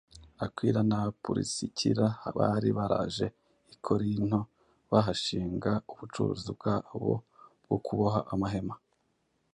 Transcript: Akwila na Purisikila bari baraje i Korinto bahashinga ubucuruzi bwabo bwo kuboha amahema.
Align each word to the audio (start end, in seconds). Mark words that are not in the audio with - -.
Akwila 0.45 0.81
na 0.91 0.99
Purisikila 1.23 2.07
bari 2.37 2.69
baraje 2.77 3.27
i 3.73 3.75
Korinto 3.85 4.39
bahashinga 4.91 5.71
ubucuruzi 5.91 6.49
bwabo 6.57 7.11
bwo 7.65 7.77
kuboha 7.85 8.19
amahema. 8.33 8.75